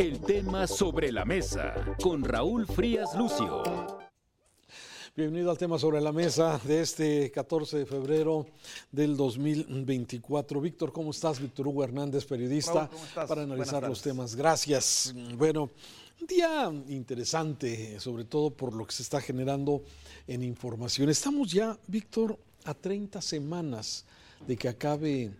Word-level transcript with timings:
El 0.00 0.18
tema 0.22 0.66
sobre 0.66 1.12
la 1.12 1.26
mesa 1.26 1.74
con 2.02 2.24
Raúl 2.24 2.66
Frías 2.66 3.14
Lucio. 3.14 3.62
Bienvenido 5.14 5.50
al 5.50 5.58
tema 5.58 5.78
sobre 5.78 6.00
la 6.00 6.10
mesa 6.10 6.58
de 6.64 6.80
este 6.80 7.30
14 7.30 7.80
de 7.80 7.84
febrero 7.84 8.46
del 8.90 9.14
2024. 9.14 10.58
Víctor, 10.58 10.90
¿cómo 10.90 11.10
estás? 11.10 11.38
Víctor 11.38 11.68
Hugo 11.68 11.84
Hernández, 11.84 12.24
periodista, 12.24 12.88
para 13.14 13.42
analizar 13.42 13.86
los 13.86 14.00
temas. 14.00 14.34
Gracias. 14.34 15.14
Bueno, 15.36 15.68
un 16.18 16.26
día 16.26 16.72
interesante, 16.88 18.00
sobre 18.00 18.24
todo 18.24 18.48
por 18.48 18.72
lo 18.72 18.86
que 18.86 18.94
se 18.94 19.02
está 19.02 19.20
generando 19.20 19.82
en 20.26 20.42
información. 20.42 21.10
Estamos 21.10 21.52
ya, 21.52 21.78
Víctor, 21.86 22.38
a 22.64 22.72
30 22.72 23.20
semanas 23.20 24.06
de 24.46 24.56
que 24.56 24.66
acabe 24.66 25.30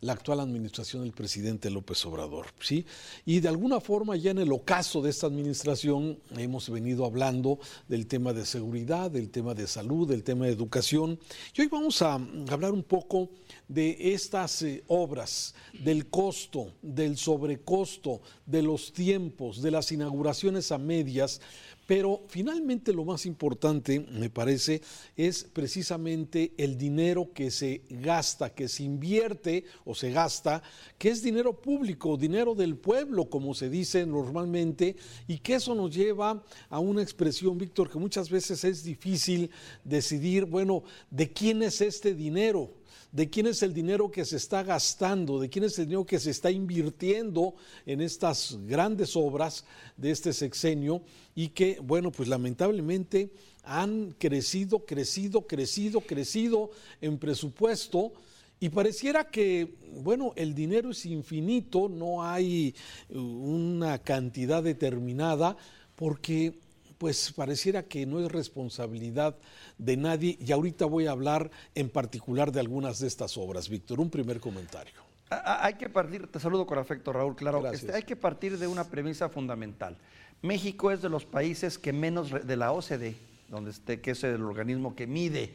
la 0.00 0.12
actual 0.12 0.40
administración 0.40 1.02
del 1.02 1.12
presidente 1.12 1.70
López 1.70 2.04
Obrador, 2.04 2.46
¿sí? 2.60 2.84
Y 3.24 3.40
de 3.40 3.48
alguna 3.48 3.80
forma 3.80 4.14
ya 4.16 4.30
en 4.30 4.38
el 4.38 4.52
ocaso 4.52 5.00
de 5.00 5.08
esta 5.10 5.26
administración 5.26 6.18
hemos 6.36 6.68
venido 6.68 7.06
hablando 7.06 7.58
del 7.88 8.06
tema 8.06 8.34
de 8.34 8.44
seguridad, 8.44 9.10
del 9.10 9.30
tema 9.30 9.54
de 9.54 9.66
salud, 9.66 10.06
del 10.06 10.22
tema 10.22 10.44
de 10.44 10.52
educación. 10.52 11.18
Y 11.56 11.62
hoy 11.62 11.68
vamos 11.68 12.02
a 12.02 12.14
hablar 12.14 12.72
un 12.72 12.82
poco 12.82 13.30
de 13.68 13.96
estas 14.12 14.62
eh, 14.62 14.84
obras, 14.88 15.54
del 15.82 16.08
costo, 16.08 16.72
del 16.82 17.16
sobrecosto, 17.16 18.20
de 18.44 18.62
los 18.62 18.92
tiempos, 18.92 19.62
de 19.62 19.70
las 19.70 19.90
inauguraciones 19.92 20.72
a 20.72 20.78
medias, 20.78 21.40
pero 21.86 22.24
finalmente 22.28 22.92
lo 22.92 23.04
más 23.04 23.26
importante, 23.26 24.00
me 24.00 24.28
parece, 24.28 24.82
es 25.16 25.44
precisamente 25.44 26.52
el 26.56 26.76
dinero 26.76 27.32
que 27.32 27.50
se 27.50 27.82
gasta, 27.88 28.50
que 28.50 28.68
se 28.68 28.82
invierte 28.82 29.64
o 29.84 29.94
se 29.94 30.10
gasta, 30.10 30.62
que 30.98 31.10
es 31.10 31.22
dinero 31.22 31.60
público, 31.60 32.16
dinero 32.16 32.54
del 32.54 32.76
pueblo, 32.76 33.30
como 33.30 33.54
se 33.54 33.70
dice 33.70 34.04
normalmente, 34.04 34.96
y 35.28 35.38
que 35.38 35.54
eso 35.54 35.74
nos 35.74 35.94
lleva 35.94 36.44
a 36.68 36.80
una 36.80 37.02
expresión, 37.02 37.56
Víctor, 37.56 37.88
que 37.88 37.98
muchas 37.98 38.28
veces 38.28 38.64
es 38.64 38.82
difícil 38.82 39.50
decidir, 39.84 40.44
bueno, 40.44 40.82
¿de 41.10 41.32
quién 41.32 41.62
es 41.62 41.80
este 41.80 42.14
dinero? 42.14 42.72
De 43.16 43.30
quién 43.30 43.46
es 43.46 43.62
el 43.62 43.72
dinero 43.72 44.10
que 44.10 44.26
se 44.26 44.36
está 44.36 44.62
gastando, 44.62 45.40
de 45.40 45.48
quién 45.48 45.64
es 45.64 45.78
el 45.78 45.86
dinero 45.86 46.04
que 46.04 46.20
se 46.20 46.30
está 46.30 46.50
invirtiendo 46.50 47.54
en 47.86 48.02
estas 48.02 48.58
grandes 48.66 49.16
obras 49.16 49.64
de 49.96 50.10
este 50.10 50.34
sexenio 50.34 51.00
y 51.34 51.48
que, 51.48 51.78
bueno, 51.82 52.12
pues 52.12 52.28
lamentablemente 52.28 53.30
han 53.62 54.14
crecido, 54.18 54.84
crecido, 54.84 55.46
crecido, 55.46 56.02
crecido 56.02 56.70
en 57.00 57.16
presupuesto. 57.16 58.12
Y 58.60 58.68
pareciera 58.68 59.30
que, 59.30 59.76
bueno, 59.94 60.34
el 60.36 60.54
dinero 60.54 60.90
es 60.90 61.06
infinito, 61.06 61.88
no 61.88 62.22
hay 62.22 62.74
una 63.08 63.98
cantidad 63.98 64.62
determinada, 64.62 65.56
porque 65.94 66.58
pues 66.98 67.32
pareciera 67.32 67.82
que 67.82 68.06
no 68.06 68.20
es 68.20 68.30
responsabilidad 68.30 69.36
de 69.78 69.96
nadie 69.96 70.38
y 70.40 70.52
ahorita 70.52 70.86
voy 70.86 71.06
a 71.06 71.10
hablar 71.10 71.50
en 71.74 71.88
particular 71.88 72.52
de 72.52 72.60
algunas 72.60 72.98
de 73.00 73.06
estas 73.06 73.36
obras. 73.36 73.68
Víctor, 73.68 74.00
un 74.00 74.10
primer 74.10 74.40
comentario. 74.40 74.94
Hay 75.28 75.74
que 75.74 75.88
partir, 75.88 76.28
te 76.28 76.38
saludo 76.38 76.66
con 76.66 76.78
afecto 76.78 77.12
Raúl, 77.12 77.34
claro, 77.34 77.66
este, 77.72 77.92
hay 77.92 78.04
que 78.04 78.14
partir 78.14 78.58
de 78.58 78.68
una 78.68 78.84
premisa 78.84 79.28
fundamental. 79.28 79.96
México 80.42 80.92
es 80.92 81.02
de 81.02 81.08
los 81.08 81.24
países 81.24 81.78
que 81.78 81.92
menos 81.92 82.30
de 82.30 82.56
la 82.56 82.70
OCDE, 82.70 83.16
donde 83.48 83.72
esté, 83.72 84.00
que 84.00 84.12
es 84.12 84.22
el 84.22 84.42
organismo 84.42 84.94
que 84.94 85.06
mide 85.06 85.52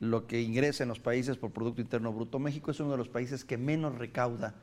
lo 0.00 0.26
que 0.26 0.42
ingresa 0.42 0.82
en 0.82 0.90
los 0.90 0.98
países 0.98 1.36
por 1.36 1.52
Producto 1.52 1.80
Interno 1.80 2.12
Bruto, 2.12 2.38
México 2.38 2.70
es 2.70 2.80
uno 2.80 2.90
de 2.90 2.98
los 2.98 3.08
países 3.08 3.44
que 3.44 3.56
menos 3.56 3.96
recauda 3.96 4.54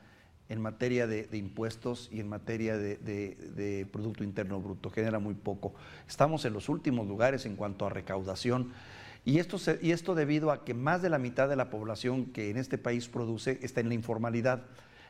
en 0.52 0.60
materia 0.60 1.06
de, 1.06 1.26
impuestos 1.32 2.08
y 2.12 2.20
en 2.20 2.28
materia 2.28 2.76
de, 2.76 3.88
Producto 3.90 4.22
Interno 4.22 4.60
Bruto, 4.60 4.90
genera 4.90 5.18
muy 5.18 5.34
poco. 5.34 5.74
Estamos 6.06 6.44
en 6.44 6.52
los 6.52 6.68
últimos 6.68 7.08
lugares 7.08 7.46
en 7.46 7.56
cuanto 7.56 7.86
a 7.86 7.90
recaudación. 7.90 8.72
Y 9.24 9.38
esto, 9.38 9.56
y 9.80 9.92
esto 9.92 10.14
debido 10.14 10.50
a 10.50 10.64
que 10.64 10.74
más 10.74 11.00
de 11.00 11.08
la 11.08 11.18
mitad 11.18 11.48
de 11.48 11.56
la 11.56 11.70
población 11.70 12.26
que 12.26 12.50
en 12.50 12.58
este 12.58 12.76
país 12.76 13.08
produce 13.08 13.58
está 13.62 13.80
en 13.80 13.88
la 13.88 13.94
informalidad. 13.94 14.64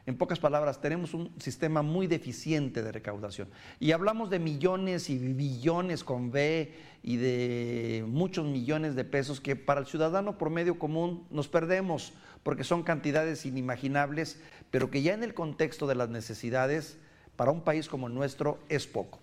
En 0.04 0.18
pocas 0.18 0.40
palabras, 0.40 0.80
tenemos 0.80 1.14
un 1.14 1.32
sistema 1.38 1.82
muy 1.82 2.08
deficiente 2.08 2.82
de 2.82 2.90
recaudación. 2.90 3.48
Y 3.78 3.92
hablamos 3.92 4.30
de 4.30 4.40
millones 4.40 5.08
y 5.08 5.16
billones 5.16 6.02
con 6.02 6.32
B 6.32 6.74
y 7.04 7.16
de 7.16 8.04
muchos 8.08 8.44
millones 8.44 8.96
de 8.96 9.04
pesos 9.04 9.40
que 9.40 9.54
para 9.54 9.80
el 9.80 9.86
ciudadano 9.86 10.38
promedio 10.38 10.76
común 10.76 11.24
nos 11.30 11.46
perdemos 11.46 12.14
porque 12.42 12.64
son 12.64 12.82
cantidades 12.82 13.46
inimaginables, 13.46 14.40
pero 14.72 14.90
que 14.90 15.02
ya 15.02 15.14
en 15.14 15.22
el 15.22 15.34
contexto 15.34 15.86
de 15.86 15.94
las 15.94 16.08
necesidades 16.08 16.98
para 17.36 17.52
un 17.52 17.62
país 17.62 17.88
como 17.88 18.08
el 18.08 18.14
nuestro 18.14 18.58
es 18.68 18.88
poco. 18.88 19.20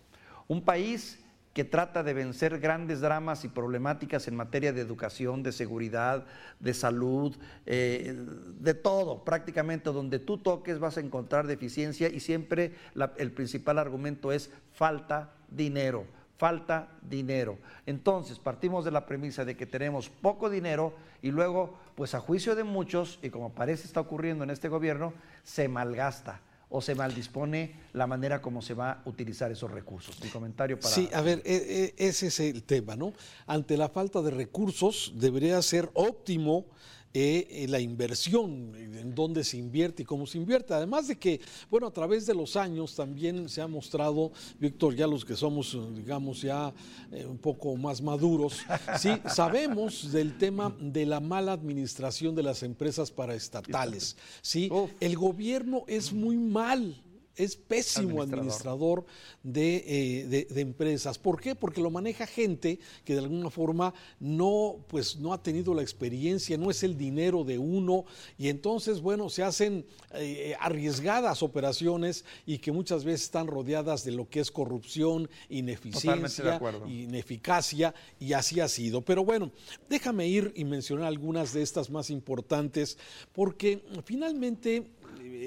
Un 0.47 0.63
país 0.63 1.19
que 1.53 1.63
trata 1.63 2.03
de 2.03 2.13
vencer 2.13 2.59
grandes 2.59 3.01
dramas 3.01 3.43
y 3.43 3.49
problemáticas 3.49 4.27
en 4.27 4.35
materia 4.35 4.71
de 4.71 4.81
educación, 4.81 5.41
de 5.41 5.51
seguridad, 5.51 6.25
de 6.59 6.73
salud, 6.73 7.35
eh, 7.65 8.15
de 8.59 8.73
todo, 8.75 9.23
prácticamente 9.23 9.89
donde 9.91 10.19
tú 10.19 10.37
toques 10.37 10.79
vas 10.79 10.97
a 10.97 11.01
encontrar 11.01 11.47
deficiencia 11.47 12.07
y 12.07 12.19
siempre 12.19 12.73
el 13.17 13.31
principal 13.31 13.79
argumento 13.79 14.31
es 14.31 14.51
falta 14.73 15.33
dinero, 15.49 16.05
falta 16.37 16.89
dinero. 17.01 17.57
Entonces 17.87 18.37
partimos 18.37 18.85
de 18.85 18.91
la 18.91 19.07
premisa 19.07 19.43
de 19.43 19.57
que 19.57 19.66
tenemos 19.66 20.09
poco 20.09 20.49
dinero 20.49 20.93
y 21.21 21.31
luego, 21.31 21.79
pues 21.95 22.13
a 22.13 22.19
juicio 22.19 22.55
de 22.55 22.63
muchos, 22.63 23.19
y 23.23 23.31
como 23.31 23.53
parece 23.53 23.87
está 23.87 23.99
ocurriendo 23.99 24.43
en 24.43 24.51
este 24.51 24.69
gobierno, 24.69 25.13
se 25.43 25.67
malgasta 25.67 26.41
o 26.69 26.81
se 26.81 26.96
maldispone 26.96 27.75
la 27.94 28.06
manera 28.06 28.41
como 28.41 28.62
se 28.62 28.74
va 28.74 28.91
a 28.91 29.02
utilizar 29.06 29.52
esos 29.52 29.72
recursos. 29.72 30.22
Mi 30.22 30.30
comentario 30.30 30.80
para... 30.80 30.94
Sí, 30.94 31.09
a 31.13 31.22
ver, 31.22 31.41
e, 31.44 31.96
e, 31.97 32.07
ese 32.07 32.28
es 32.28 32.40
el 32.40 32.63
tema, 32.63 32.96
¿no? 32.96 33.13
Ante 33.47 33.75
la 33.75 33.90
falta 33.90 34.22
de 34.22 34.31
recursos 34.31 35.13
debería 35.16 35.62
ser 35.62 35.90
óptimo 35.94 36.66
eh, 37.14 37.66
la 37.70 37.80
inversión, 37.80 38.75
en 38.75 39.16
dónde 39.16 39.44
se 39.44 39.58
invierte 39.58 40.03
y 40.03 40.06
cómo 40.06 40.28
se 40.28 40.38
invierte. 40.38 40.74
Además 40.74 41.08
de 41.08 41.18
que, 41.18 41.42
bueno, 41.70 41.88
a 41.88 41.92
través 41.92 42.25
de 42.25 42.36
los 42.36 42.56
años 42.56 42.96
también 42.96 43.50
se 43.50 43.62
ha 43.62 43.68
mostrado, 43.68 44.31
Víctor, 44.59 44.96
ya 44.96 45.08
los 45.08 45.25
que 45.25 45.36
somos, 45.36 45.78
digamos, 45.96 46.42
ya 46.42 46.74
eh, 47.12 47.25
un 47.25 47.38
poco 47.38 47.75
más 47.75 48.02
maduros, 48.02 48.59
sí, 49.00 49.09
sabemos 49.25 50.12
del 50.12 50.38
tema 50.38 50.75
de 50.80 51.06
la 51.06 51.20
mala 51.20 51.53
administración 51.53 52.36
de 52.36 52.44
las 52.44 52.62
empresas 52.64 53.09
paraestatales. 53.09 54.16
Sí, 54.41 54.70
el 55.00 55.18
gobierno 55.18 55.84
es 55.88 56.14
muy 56.14 56.38
mal 56.38 57.02
es 57.39 57.55
pésimo 57.55 58.22
administrador, 58.22 59.05
eh, 59.45 60.45
de, 60.50 60.61
empresas. 60.61 61.17
¿Por 61.17 61.39
qué? 61.39 61.55
Porque 61.55 61.81
lo 61.81 61.89
maneja 61.89 62.27
gente 62.27 62.79
que 63.05 63.13
de 63.13 63.19
alguna 63.19 63.50
forma 63.50 63.94
no, 64.19 64.75
pues, 64.89 65.17
no 65.17 65.31
ha 65.31 65.41
tenido 65.41 65.73
la 65.73 65.81
experiencia, 65.81 66.57
no 66.57 66.69
es 66.69 66.83
el 66.83 66.97
dinero 66.97 67.45
de 67.45 67.57
uno 67.57 68.03
y 68.38 68.49
entonces, 68.49 68.99
bueno, 68.99 69.29
se 69.29 69.44
hacen 69.44 69.85
eh, 70.16 70.53
arriesgadas 70.59 71.41
operaciones 71.41 72.25
y 72.45 72.57
que 72.57 72.73
muchas 72.73 73.05
veces 73.05 73.23
están 73.23 73.47
rodeadas 73.47 74.03
de 74.03 74.11
lo 74.11 74.29
que 74.29 74.41
es 74.41 74.51
corrupción, 74.51 75.29
ineficiencia, 75.47 76.59
ineficacia 76.88 77.95
y 78.19 78.33
así 78.33 78.59
ha 78.59 78.67
sido. 78.67 79.01
Pero 79.01 79.23
bueno, 79.23 79.49
déjame 79.89 80.28
ir 80.28 80.51
y 80.57 80.66
mencionar 80.66 81.05
algunas 81.05 81.53
de 81.53 81.61
estas 81.61 81.89
más 81.89 82.09
importantes 82.09 82.97
porque 83.31 83.81
finalmente 84.03 84.98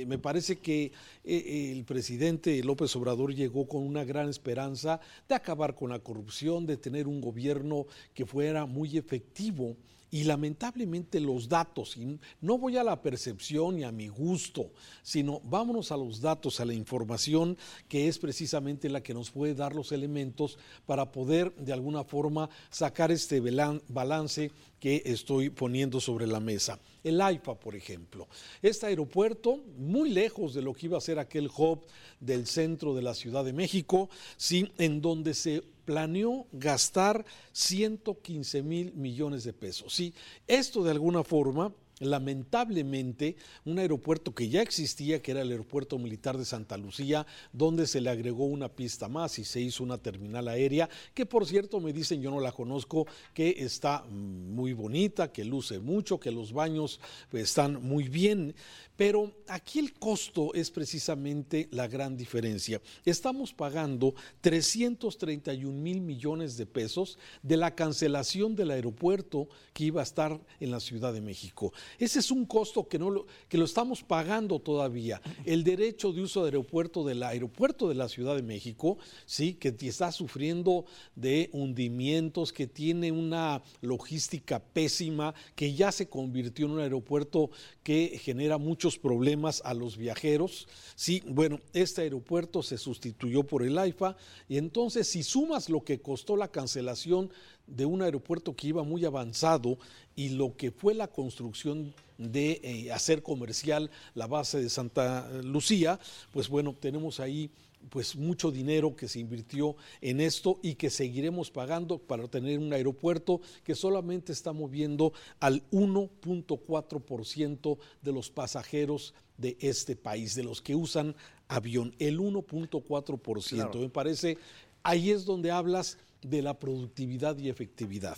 me 0.06 0.19
parece 0.19 0.59
que 0.59 0.93
eh, 1.25 1.72
el 1.72 1.84
presidente 1.84 2.62
López 2.62 2.94
Obrador 2.97 3.34
llegó 3.34 3.66
con 3.66 3.83
una 3.83 4.05
gran 4.05 4.28
esperanza 4.28 5.00
de 5.28 5.34
acabar 5.34 5.75
con 5.75 5.91
la 5.91 5.99
corrupción, 5.99 6.66
de 6.66 6.77
tener 6.77 7.06
un 7.06 7.21
gobierno 7.21 7.87
que 8.15 8.27
fuera 8.27 8.66
muy 8.66 8.97
efectivo. 8.97 9.77
Y 10.15 10.25
lamentablemente 10.25 11.21
los 11.21 11.49
datos, 11.49 11.97
y 11.97 12.19
no 12.43 12.59
voy 12.59 12.77
a 12.77 12.84
la 12.84 13.00
percepción 13.00 13.77
ni 13.77 13.84
a 13.84 13.91
mi 13.91 14.09
gusto, 14.09 14.71
sino 15.03 15.41
vámonos 15.41 15.91
a 15.91 15.97
los 15.97 16.21
datos, 16.21 16.61
a 16.61 16.66
la 16.66 16.75
información 16.75 17.56
que 17.88 18.09
es 18.09 18.19
precisamente 18.19 18.91
la 18.91 19.02
que 19.02 19.14
nos 19.14 19.31
puede 19.31 19.55
dar 19.55 19.75
los 19.75 19.91
elementos 19.91 20.58
para 20.85 21.11
poder 21.11 21.55
de 21.56 21.73
alguna 21.73 22.05
forma 22.05 22.50
sacar 22.69 23.11
este 23.11 23.41
balance 23.88 24.50
que 24.82 25.00
estoy 25.06 25.49
poniendo 25.49 26.00
sobre 26.00 26.26
la 26.26 26.40
mesa. 26.40 26.76
El 27.05 27.20
AIFA, 27.20 27.55
por 27.55 27.76
ejemplo. 27.76 28.26
Este 28.62 28.87
aeropuerto, 28.87 29.58
muy 29.79 30.11
lejos 30.11 30.55
de 30.55 30.62
lo 30.62 30.75
que 30.75 30.87
iba 30.87 30.99
a 30.99 31.00
ser 31.00 31.20
aquel 31.20 31.49
hub 31.56 31.87
del 32.19 32.49
centro 32.49 32.93
de 32.93 33.02
la 33.02 33.14
Ciudad 33.14 33.44
de 33.44 33.52
México, 33.52 34.11
¿sí? 34.37 34.73
en 34.79 35.00
donde 35.00 35.34
se 35.34 35.62
planeó 35.84 36.49
gastar 36.50 37.25
115 37.52 38.64
mil 38.64 38.93
millones 38.94 39.44
de 39.44 39.52
pesos. 39.52 39.94
Sí, 39.94 40.14
esto 40.49 40.82
de 40.82 40.90
alguna 40.90 41.23
forma 41.23 41.73
lamentablemente 42.02 43.37
un 43.64 43.78
aeropuerto 43.78 44.34
que 44.34 44.49
ya 44.49 44.62
existía, 44.62 45.22
que 45.22 45.31
era 45.31 45.43
el 45.43 45.50
aeropuerto 45.50 45.99
militar 45.99 46.37
de 46.37 46.44
Santa 46.44 46.76
Lucía, 46.76 47.26
donde 47.52 47.87
se 47.87 48.00
le 48.00 48.10
agregó 48.10 48.44
una 48.46 48.69
pista 48.69 49.08
más 49.08 49.38
y 49.38 49.44
se 49.44 49.60
hizo 49.60 49.82
una 49.84 49.99
terminal 49.99 50.49
aérea, 50.49 50.88
que 51.14 51.26
por 51.26 51.46
cierto 51.46 51.81
me 51.81 51.93
dicen, 51.93 52.20
yo 52.20 52.31
no 52.31 52.40
la 52.40 52.52
conozco, 52.52 53.06
que 53.34 53.56
está 53.58 54.04
muy 54.10 54.72
bonita, 54.72 55.32
que 55.32 55.44
luce 55.44 55.78
mucho, 55.78 56.19
que 56.19 56.31
los 56.31 56.52
baños 56.52 57.00
pues, 57.31 57.44
están 57.44 57.82
muy 57.82 58.08
bien, 58.08 58.55
pero 58.96 59.32
aquí 59.48 59.78
el 59.78 59.94
costo 59.94 60.52
es 60.55 60.70
precisamente 60.70 61.69
la 61.70 61.88
gran 61.88 62.16
diferencia. 62.16 62.81
Estamos 63.05 63.52
pagando 63.52 64.14
331 64.40 65.72
mil 65.72 66.00
millones 66.00 66.56
de 66.56 66.66
pesos 66.66 67.19
de 67.43 67.56
la 67.56 67.75
cancelación 67.75 68.55
del 68.55 68.70
aeropuerto 68.70 69.48
que 69.72 69.84
iba 69.84 70.00
a 70.00 70.05
estar 70.05 70.40
en 70.60 70.70
la 70.70 70.81
Ciudad 70.81 71.12
de 71.12 71.20
México. 71.20 71.72
Ese 71.99 72.19
es 72.19 72.31
un 72.31 72.47
costo 72.47 72.89
que, 72.89 72.99
no 72.99 73.11
lo, 73.11 73.27
que 73.49 73.59
lo 73.59 73.65
estamos 73.65 74.03
pagando 74.03 74.59
todavía. 74.59 75.21
El 75.44 75.65
derecho 75.65 76.12
de 76.12 76.23
uso 76.23 76.43
de 76.43 76.49
aeropuerto 76.49 77.05
del 77.05 77.23
aeropuerto 77.23 77.89
de 77.89 77.94
la 77.94 78.09
Ciudad 78.09 78.37
de 78.37 78.43
México, 78.43 78.99
sí, 79.27 79.55
que 79.55 79.75
está 79.81 80.12
sufriendo 80.12 80.85
de 81.15 81.50
hundimientos, 81.53 82.53
que 82.53 82.67
tiene 82.67 83.12
una 83.12 83.62
logística 83.81 84.61
pésima, 84.61 85.35
que 85.55 85.75
ya 85.75 85.93
se 85.93 86.09
convirtió 86.09 86.67
en 86.67 86.73
un 86.73 86.81
aeropuerto 86.81 87.50
que 87.83 88.19
genera 88.23 88.59
muchos 88.59 88.99
problemas 88.99 89.62
a 89.65 89.75
los 89.75 89.97
viajeros. 89.97 90.69
Sí, 90.94 91.23
bueno, 91.27 91.61
este 91.73 92.03
aeropuerto 92.03 92.62
se 92.62 92.79
sustituyó 92.79 93.43
por 93.44 93.62
el 93.62 93.79
AIFA 93.79 94.17
y 94.49 94.59
entonces 94.59 95.09
si 95.09 95.23
sumas 95.23 95.69
lo 95.69 95.83
que 95.83 96.00
costó 96.00 96.37
la 96.37 96.49
cancelación 96.49 97.31
de 97.76 97.86
un 97.86 98.02
aeropuerto 98.02 98.54
que 98.54 98.69
iba 98.69 98.82
muy 98.82 99.04
avanzado 99.04 99.78
y 100.14 100.30
lo 100.30 100.56
que 100.56 100.70
fue 100.70 100.94
la 100.94 101.08
construcción 101.08 101.94
de 102.19 102.60
eh, 102.62 102.92
hacer 102.92 103.22
comercial 103.22 103.90
la 104.14 104.26
base 104.26 104.60
de 104.60 104.69
Santa 104.69 105.28
Lucía, 105.42 105.98
pues 106.32 106.48
bueno, 106.48 106.76
tenemos 106.78 107.20
ahí 107.20 107.50
pues 107.90 108.16
mucho 108.16 108.50
dinero 108.50 108.94
que 108.94 109.08
se 109.08 109.19
invirtió 109.19 109.74
en 110.00 110.20
esto 110.20 110.60
y 110.62 110.76
que 110.76 110.90
seguiremos 110.90 111.50
pagando 111.50 111.98
para 111.98 112.28
tener 112.28 112.60
un 112.60 112.72
aeropuerto 112.72 113.40
que 113.64 113.74
solamente 113.74 114.32
está 114.32 114.52
moviendo 114.52 115.12
al 115.40 115.69
1.4% 115.70 117.78
de 118.02 118.12
los 118.12 118.30
pasajeros 118.30 119.14
de 119.36 119.56
este 119.60 119.96
país, 119.96 120.36
de 120.36 120.44
los 120.44 120.62
que 120.62 120.76
usan 120.76 121.16
avión, 121.48 121.96
el 121.98 122.20
1.4%. 122.20 123.80
Me 123.80 123.88
parece, 123.88 124.38
ahí 124.82 125.10
es 125.10 125.24
donde 125.24 125.50
hablas 125.50 125.98
de 126.22 126.42
la 126.42 126.58
productividad 126.58 127.36
y 127.38 127.48
efectividad. 127.48 128.16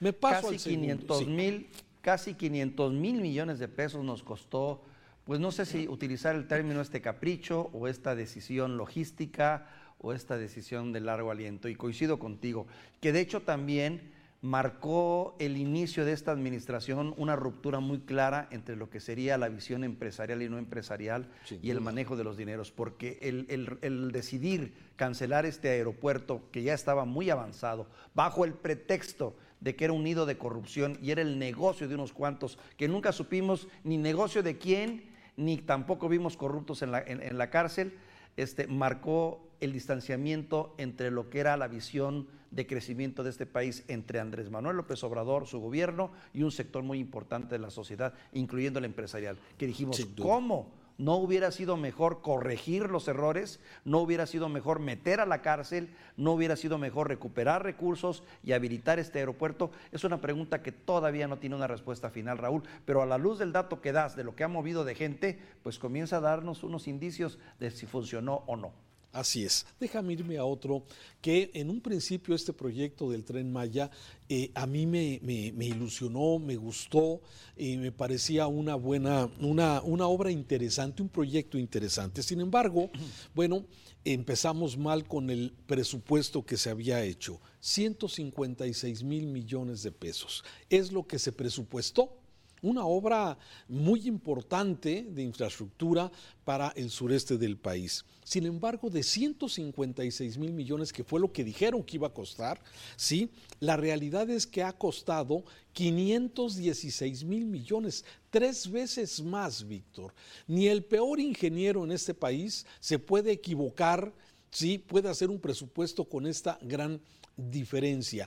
Me 0.00 0.12
paso 0.12 0.50
casi 0.50 0.70
500 0.70 1.26
mil, 1.26 1.68
casi 2.00 2.34
500 2.34 2.92
mil 2.92 3.20
millones 3.20 3.58
de 3.58 3.68
pesos 3.68 4.04
nos 4.04 4.22
costó 4.22 4.82
pues 5.24 5.40
no 5.40 5.50
sé 5.52 5.64
si 5.64 5.88
utilizar 5.88 6.36
el 6.36 6.46
término 6.46 6.80
este 6.80 7.00
capricho 7.00 7.70
o 7.72 7.88
esta 7.88 8.14
decisión 8.14 8.76
logística 8.76 9.66
o 9.98 10.12
esta 10.12 10.36
decisión 10.36 10.92
de 10.92 11.00
largo 11.00 11.30
aliento. 11.30 11.68
Y 11.68 11.76
coincido 11.76 12.18
contigo, 12.18 12.66
que 13.00 13.12
de 13.12 13.20
hecho 13.20 13.40
también 13.40 14.12
marcó 14.44 15.36
el 15.38 15.56
inicio 15.56 16.04
de 16.04 16.12
esta 16.12 16.30
administración 16.30 17.14
una 17.16 17.34
ruptura 17.34 17.80
muy 17.80 18.00
clara 18.00 18.46
entre 18.50 18.76
lo 18.76 18.90
que 18.90 19.00
sería 19.00 19.38
la 19.38 19.48
visión 19.48 19.84
empresarial 19.84 20.42
y 20.42 20.50
no 20.50 20.58
empresarial 20.58 21.30
y 21.62 21.70
el 21.70 21.80
manejo 21.80 22.14
de 22.14 22.24
los 22.24 22.36
dineros, 22.36 22.70
porque 22.70 23.18
el, 23.22 24.12
decidir 24.12 24.74
cancelar 24.96 25.46
este 25.46 25.70
aeropuerto 25.70 26.42
que 26.52 26.62
ya 26.62 26.74
estaba 26.74 27.06
muy 27.06 27.30
avanzado, 27.30 27.86
bajo 28.14 28.44
el 28.44 28.52
pretexto 28.52 29.34
de 29.60 29.76
que 29.76 29.84
era 29.84 29.94
un 29.94 30.04
nido 30.04 30.26
de 30.26 30.36
corrupción 30.36 30.98
y 31.00 31.10
era 31.10 31.22
el 31.22 31.38
negocio 31.38 31.88
de 31.88 31.94
unos 31.94 32.12
cuantos, 32.12 32.58
que 32.76 32.86
nunca 32.86 33.12
supimos 33.12 33.66
ni 33.82 33.96
negocio 33.96 34.42
de 34.42 34.58
quién, 34.58 35.04
ni 35.38 35.56
tampoco 35.56 36.06
vimos 36.06 36.36
corruptos 36.36 36.82
en 36.82 36.90
la, 36.90 37.00
en, 37.00 37.38
la 37.38 37.48
cárcel, 37.48 37.96
este, 38.36 38.66
marcó 38.66 39.43
el 39.60 39.72
distanciamiento 39.72 40.74
entre 40.78 41.10
lo 41.10 41.30
que 41.30 41.40
era 41.40 41.56
la 41.56 41.68
visión 41.68 42.28
de 42.50 42.66
crecimiento 42.66 43.24
de 43.24 43.30
este 43.30 43.46
país 43.46 43.84
entre 43.88 44.20
Andrés 44.20 44.50
Manuel 44.50 44.76
López 44.76 45.02
Obrador, 45.02 45.46
su 45.46 45.60
gobierno 45.60 46.12
y 46.32 46.42
un 46.42 46.52
sector 46.52 46.82
muy 46.82 46.98
importante 46.98 47.56
de 47.56 47.58
la 47.58 47.70
sociedad, 47.70 48.14
incluyendo 48.32 48.78
el 48.78 48.84
empresarial, 48.84 49.38
que 49.58 49.66
dijimos, 49.66 50.06
¿cómo? 50.16 50.72
¿No 50.96 51.16
hubiera 51.16 51.50
sido 51.50 51.76
mejor 51.76 52.22
corregir 52.22 52.88
los 52.88 53.08
errores? 53.08 53.58
¿No 53.84 53.98
hubiera 53.98 54.26
sido 54.26 54.48
mejor 54.48 54.78
meter 54.78 55.18
a 55.18 55.26
la 55.26 55.42
cárcel? 55.42 55.92
¿No 56.16 56.32
hubiera 56.32 56.54
sido 56.54 56.78
mejor 56.78 57.08
recuperar 57.08 57.64
recursos 57.64 58.22
y 58.44 58.52
habilitar 58.52 59.00
este 59.00 59.18
aeropuerto? 59.18 59.72
Es 59.90 60.04
una 60.04 60.20
pregunta 60.20 60.62
que 60.62 60.70
todavía 60.70 61.26
no 61.26 61.38
tiene 61.38 61.56
una 61.56 61.66
respuesta 61.66 62.10
final, 62.10 62.38
Raúl, 62.38 62.62
pero 62.84 63.02
a 63.02 63.06
la 63.06 63.18
luz 63.18 63.40
del 63.40 63.52
dato 63.52 63.80
que 63.80 63.90
das 63.90 64.14
de 64.14 64.22
lo 64.22 64.36
que 64.36 64.44
ha 64.44 64.48
movido 64.48 64.84
de 64.84 64.94
gente, 64.94 65.40
pues 65.64 65.80
comienza 65.80 66.18
a 66.18 66.20
darnos 66.20 66.62
unos 66.62 66.86
indicios 66.86 67.40
de 67.58 67.72
si 67.72 67.86
funcionó 67.86 68.44
o 68.46 68.54
no. 68.54 68.72
Así 69.14 69.44
es. 69.44 69.64
Déjame 69.78 70.14
irme 70.14 70.38
a 70.38 70.44
otro 70.44 70.82
que 71.22 71.52
en 71.54 71.70
un 71.70 71.80
principio 71.80 72.34
este 72.34 72.52
proyecto 72.52 73.08
del 73.08 73.24
tren 73.24 73.52
Maya 73.52 73.88
eh, 74.28 74.50
a 74.56 74.66
mí 74.66 74.86
me, 74.86 75.20
ilusionó, 75.64 76.40
me 76.40 76.56
gustó 76.56 77.20
y 77.56 77.76
me 77.76 77.92
parecía 77.92 78.48
una 78.48 78.74
buena, 78.74 79.30
una, 79.38 79.80
una 79.82 80.08
obra 80.08 80.32
interesante, 80.32 81.00
un 81.00 81.08
proyecto 81.08 81.58
interesante. 81.58 82.24
Sin 82.24 82.40
embargo, 82.40 82.90
bueno, 83.36 83.64
empezamos 84.04 84.76
mal 84.76 85.06
con 85.06 85.30
el 85.30 85.54
presupuesto 85.66 86.44
que 86.44 86.56
se 86.56 86.70
había 86.70 87.04
hecho. 87.04 87.40
156 87.60 89.04
mil 89.04 89.28
millones 89.28 89.84
de 89.84 89.92
pesos. 89.92 90.42
Es 90.68 90.90
lo 90.90 91.06
que 91.06 91.20
se 91.20 91.30
presupuestó 91.30 92.18
una 92.64 92.86
obra 92.86 93.36
muy 93.68 94.08
importante 94.08 95.06
de 95.10 95.22
infraestructura 95.22 96.10
para 96.44 96.70
el 96.76 96.88
sureste 96.88 97.36
del 97.36 97.58
país. 97.58 98.04
Sin 98.24 98.46
embargo, 98.46 98.88
de 98.88 99.02
156 99.02 100.38
mil 100.38 100.52
millones, 100.52 100.90
que 100.90 101.04
fue 101.04 101.20
lo 101.20 101.30
que 101.30 101.44
dijeron 101.44 101.82
que 101.82 101.96
iba 101.96 102.06
a 102.08 102.14
costar, 102.14 102.58
¿sí? 102.96 103.30
la 103.60 103.76
realidad 103.76 104.30
es 104.30 104.46
que 104.46 104.62
ha 104.62 104.72
costado 104.72 105.44
516 105.74 107.24
mil 107.24 107.44
millones, 107.44 108.02
tres 108.30 108.70
veces 108.70 109.22
más, 109.22 109.68
Víctor. 109.68 110.14
Ni 110.46 110.68
el 110.68 110.84
peor 110.84 111.20
ingeniero 111.20 111.84
en 111.84 111.92
este 111.92 112.14
país 112.14 112.64
se 112.80 112.98
puede 112.98 113.32
equivocar, 113.32 114.10
¿sí? 114.50 114.78
puede 114.78 115.10
hacer 115.10 115.28
un 115.28 115.38
presupuesto 115.38 116.06
con 116.06 116.26
esta 116.26 116.58
gran 116.62 116.98
diferencia 117.36 118.26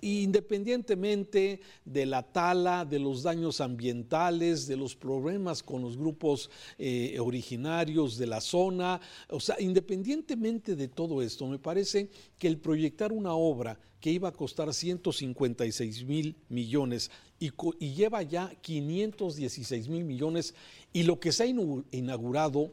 independientemente 0.00 1.60
de 1.84 2.06
la 2.06 2.22
tala, 2.22 2.84
de 2.84 2.98
los 2.98 3.22
daños 3.22 3.60
ambientales, 3.60 4.66
de 4.66 4.76
los 4.76 4.94
problemas 4.94 5.62
con 5.62 5.82
los 5.82 5.96
grupos 5.96 6.50
eh, 6.78 7.18
originarios 7.20 8.18
de 8.18 8.26
la 8.26 8.40
zona, 8.40 9.00
o 9.28 9.40
sea, 9.40 9.56
independientemente 9.60 10.76
de 10.76 10.88
todo 10.88 11.22
esto, 11.22 11.46
me 11.46 11.58
parece 11.58 12.10
que 12.38 12.48
el 12.48 12.58
proyectar 12.58 13.12
una 13.12 13.34
obra 13.34 13.78
que 14.00 14.12
iba 14.12 14.28
a 14.28 14.32
costar 14.32 14.72
156 14.72 16.04
mil 16.04 16.36
millones 16.48 17.10
y, 17.40 17.50
y 17.78 17.94
lleva 17.94 18.22
ya 18.22 18.52
516 18.60 19.88
mil 19.88 20.04
millones 20.04 20.54
y 20.92 21.02
lo 21.02 21.18
que 21.18 21.32
se 21.32 21.44
ha 21.44 21.46
inaugurado, 21.46 22.72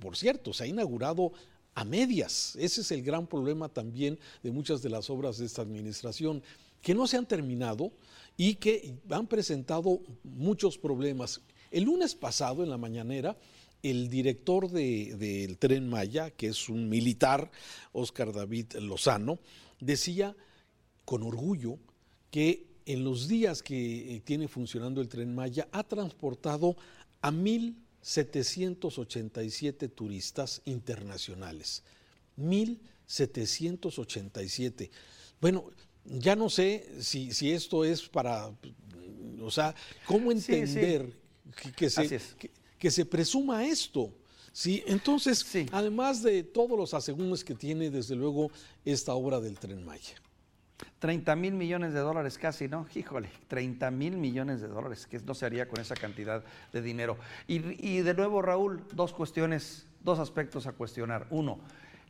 por 0.00 0.16
cierto, 0.16 0.52
se 0.52 0.64
ha 0.64 0.66
inaugurado 0.66 1.32
a 1.74 1.84
medias. 1.84 2.56
Ese 2.58 2.82
es 2.82 2.90
el 2.90 3.02
gran 3.02 3.26
problema 3.26 3.68
también 3.68 4.18
de 4.42 4.50
muchas 4.50 4.82
de 4.82 4.90
las 4.90 5.10
obras 5.10 5.38
de 5.38 5.46
esta 5.46 5.62
administración 5.62 6.42
que 6.80 6.94
no 6.94 7.06
se 7.06 7.16
han 7.16 7.26
terminado 7.26 7.92
y 8.36 8.56
que 8.56 8.94
han 9.10 9.26
presentado 9.26 10.00
muchos 10.24 10.78
problemas. 10.78 11.40
El 11.70 11.84
lunes 11.84 12.14
pasado, 12.14 12.62
en 12.62 12.70
la 12.70 12.76
mañanera, 12.76 13.36
el 13.82 14.08
director 14.08 14.70
del 14.70 15.58
tren 15.58 15.88
Maya, 15.88 16.30
que 16.30 16.48
es 16.48 16.68
un 16.68 16.88
militar, 16.88 17.50
Oscar 17.92 18.32
David 18.32 18.74
Lozano, 18.74 19.38
decía 19.80 20.36
con 21.04 21.22
orgullo 21.22 21.78
que 22.30 22.66
en 22.86 23.04
los 23.04 23.28
días 23.28 23.62
que 23.62 24.16
eh, 24.16 24.20
tiene 24.20 24.48
funcionando 24.48 25.00
el 25.00 25.08
tren 25.08 25.34
Maya 25.34 25.68
ha 25.72 25.84
transportado 25.84 26.76
a 27.20 27.30
1.787 28.02 29.94
turistas 29.94 30.60
internacionales. 30.64 31.84
1.787. 32.38 34.90
Bueno, 35.40 35.70
ya 36.04 36.36
no 36.36 36.50
sé 36.50 36.86
si, 37.00 37.30
esto 37.52 37.84
es 37.84 38.08
para, 38.08 38.50
o 39.40 39.50
sea, 39.50 39.74
cómo 40.06 40.30
entender 40.32 41.20
Que, 41.76 41.90
se, 41.90 42.18
que, 42.78 42.90
se 42.90 43.04
presuma 43.04 43.66
esto. 43.66 44.10
Sí, 44.52 44.82
entonces, 44.86 45.44
además 45.70 46.22
de 46.22 46.42
todos 46.42 46.78
los 46.78 46.94
asegúnes 46.94 47.44
que 47.44 47.54
tiene, 47.54 47.90
desde 47.90 48.14
luego, 48.14 48.50
esta 48.84 49.12
obra 49.14 49.38
del 49.40 49.58
Tren 49.58 49.84
Maya. 49.84 50.21
30 50.98 51.36
mil 51.36 51.54
millones 51.54 51.92
de 51.92 52.00
dólares 52.00 52.38
casi, 52.38 52.68
¿no? 52.68 52.86
Híjole, 52.94 53.28
30 53.48 53.90
mil 53.90 54.16
millones 54.16 54.60
de 54.60 54.68
dólares, 54.68 55.06
que 55.06 55.18
no 55.20 55.34
se 55.34 55.46
haría 55.46 55.68
con 55.68 55.80
esa 55.80 55.94
cantidad 55.94 56.44
de 56.72 56.82
dinero. 56.82 57.16
Y, 57.46 57.56
y 57.86 58.02
de 58.02 58.14
nuevo, 58.14 58.42
Raúl, 58.42 58.84
dos 58.92 59.12
cuestiones, 59.12 59.86
dos 60.02 60.18
aspectos 60.18 60.66
a 60.66 60.72
cuestionar. 60.72 61.26
Uno, 61.30 61.58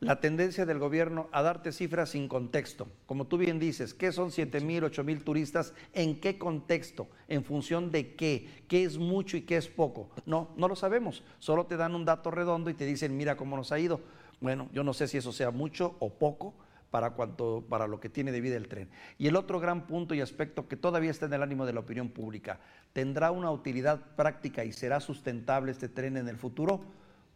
la 0.02 0.18
tendencia 0.18 0.66
del 0.66 0.80
gobierno 0.80 1.28
a 1.30 1.42
darte 1.42 1.70
cifras 1.70 2.10
sin 2.10 2.26
contexto. 2.26 2.88
Como 3.06 3.28
tú 3.28 3.38
bien 3.38 3.60
dices, 3.60 3.94
¿qué 3.94 4.10
son 4.10 4.32
7 4.32 4.60
mil, 4.60 4.82
8 4.82 5.04
mil 5.04 5.22
turistas? 5.22 5.74
¿En 5.92 6.18
qué 6.18 6.38
contexto? 6.38 7.06
¿En 7.28 7.44
función 7.44 7.92
de 7.92 8.16
qué? 8.16 8.48
¿Qué 8.66 8.82
es 8.82 8.98
mucho 8.98 9.36
y 9.36 9.42
qué 9.42 9.56
es 9.56 9.68
poco? 9.68 10.10
No, 10.26 10.50
no 10.56 10.66
lo 10.66 10.74
sabemos. 10.74 11.22
Solo 11.38 11.66
te 11.66 11.76
dan 11.76 11.94
un 11.94 12.04
dato 12.04 12.32
redondo 12.32 12.68
y 12.68 12.74
te 12.74 12.84
dicen, 12.84 13.16
mira 13.16 13.36
cómo 13.36 13.56
nos 13.56 13.70
ha 13.70 13.78
ido. 13.78 14.00
Bueno, 14.40 14.68
yo 14.72 14.82
no 14.82 14.92
sé 14.92 15.06
si 15.06 15.18
eso 15.18 15.32
sea 15.32 15.52
mucho 15.52 15.94
o 16.00 16.10
poco 16.10 16.52
para, 16.92 17.10
cuanto, 17.10 17.64
para 17.68 17.88
lo 17.88 17.98
que 17.98 18.08
tiene 18.08 18.30
de 18.30 18.40
vida 18.40 18.56
el 18.56 18.68
tren. 18.68 18.88
Y 19.18 19.26
el 19.26 19.34
otro 19.34 19.58
gran 19.58 19.88
punto 19.88 20.14
y 20.14 20.20
aspecto 20.20 20.68
que 20.68 20.76
todavía 20.76 21.10
está 21.10 21.26
en 21.26 21.32
el 21.32 21.42
ánimo 21.42 21.66
de 21.66 21.72
la 21.72 21.80
opinión 21.80 22.10
pública, 22.10 22.60
¿tendrá 22.92 23.32
una 23.32 23.50
utilidad 23.50 24.14
práctica 24.14 24.64
y 24.64 24.72
será 24.72 25.00
sustentable 25.00 25.72
este 25.72 25.88
tren 25.88 26.16
en 26.16 26.28
el 26.28 26.36
futuro? 26.36 26.84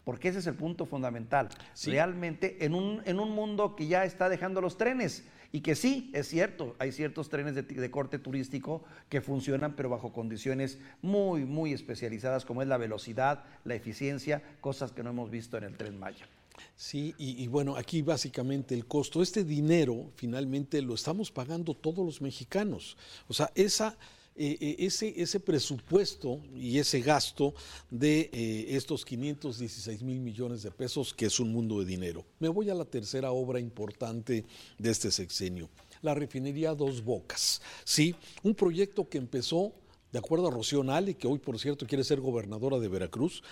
porque 0.04 0.28
ese 0.28 0.38
es 0.38 0.46
el 0.46 0.54
punto 0.54 0.86
fundamental. 0.86 1.48
Realmente 1.84 2.64
en 2.64 2.76
un, 2.76 3.02
en 3.06 3.18
un 3.18 3.32
mundo 3.32 3.74
que 3.74 3.88
ya 3.88 4.04
está 4.04 4.28
dejando 4.28 4.60
los 4.60 4.78
trenes 4.78 5.24
y 5.50 5.62
que 5.62 5.74
sí, 5.74 6.12
es 6.14 6.28
cierto, 6.28 6.76
hay 6.78 6.92
ciertos 6.92 7.28
trenes 7.28 7.56
de, 7.56 7.90
corte 7.90 8.20
turístico 8.20 8.84
que 9.08 9.20
funcionan, 9.20 9.74
pero 9.74 9.88
bajo 9.88 10.12
condiciones 10.12 10.78
muy, 11.02 11.44
muy 11.44 11.72
especializadas, 11.72 12.44
como 12.44 12.62
es 12.62 12.68
la 12.68 12.76
velocidad, 12.76 13.42
la 13.64 13.74
eficiencia, 13.74 14.44
cosas 14.60 14.92
que 14.92 15.02
no 15.02 15.10
hemos 15.10 15.28
visto 15.28 15.56
en 15.56 15.64
el 15.64 15.76
tren 15.76 15.98
Maya. 15.98 16.26
Sí, 16.76 17.14
y, 17.18 17.46
bueno, 17.46 17.76
aquí 17.76 18.02
básicamente 18.02 18.74
el 18.74 18.86
costo, 18.86 19.22
este 19.22 19.44
dinero 19.44 20.10
finalmente 20.14 20.82
lo 20.82 20.94
estamos 20.94 21.30
pagando 21.30 21.74
todos 21.74 22.04
los 22.04 22.20
mexicanos. 22.20 22.96
O 23.28 23.34
sea, 23.34 23.50
esa 23.54 23.96
eh, 24.38 24.58
eh, 24.60 24.76
ese, 24.80 25.14
ese 25.16 25.40
presupuesto 25.40 26.42
y 26.54 26.78
ese 26.78 27.00
gasto 27.00 27.54
de 27.90 28.28
eh, 28.34 28.66
estos 28.76 29.02
516 29.06 30.02
mil 30.02 30.20
millones 30.20 30.62
de 30.62 30.70
pesos, 30.70 31.14
que 31.14 31.24
es 31.24 31.40
un 31.40 31.50
mundo 31.50 31.80
de 31.80 31.86
dinero. 31.86 32.22
Me 32.38 32.50
voy 32.50 32.68
a 32.68 32.74
la 32.74 32.84
tercera 32.84 33.30
obra 33.30 33.60
importante 33.60 34.44
de 34.78 34.90
este 34.90 35.10
sexenio, 35.10 35.70
la 36.02 36.14
refinería 36.14 36.74
Dos 36.74 37.02
Bocas. 37.02 37.62
Sí, 37.84 38.14
un 38.42 38.54
proyecto 38.54 39.08
que 39.08 39.16
empezó, 39.16 39.72
de 40.12 40.18
acuerdo 40.18 40.48
a 40.48 40.50
Rocío 40.50 40.84
Nale, 40.84 41.14
que 41.14 41.26
hoy 41.26 41.38
por 41.38 41.58
cierto 41.58 41.86
quiere 41.86 42.04
ser 42.04 42.20
gobernadora 42.20 42.78
de 42.78 42.88
Veracruz, 42.88 43.42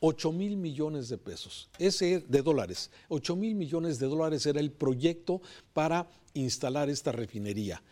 8 0.00 0.32
mil 0.32 0.56
millones 0.56 1.08
de 1.08 1.18
pesos, 1.18 1.70
ese 1.78 2.20
de 2.20 2.42
dólares, 2.42 2.90
8 3.08 3.36
mil 3.36 3.54
millones 3.54 3.98
de 3.98 4.06
dólares 4.06 4.44
era 4.46 4.60
el 4.60 4.70
proyecto 4.70 5.40
para 5.72 6.08
instalar 6.34 6.90
esta 6.90 7.12
refinería 7.12 7.82